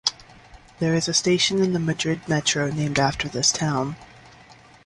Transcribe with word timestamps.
There 0.79 0.95
is 0.95 1.07
a 1.07 1.13
station 1.13 1.61
in 1.61 1.73
the 1.73 1.79
Madrid 1.79 2.21
Metro 2.27 2.71
named 2.71 2.97
after 2.97 3.27
this 3.29 3.51
town. 3.51 3.95